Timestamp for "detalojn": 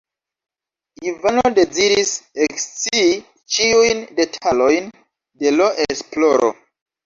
4.23-4.93